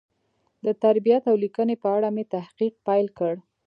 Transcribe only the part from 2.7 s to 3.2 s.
پیل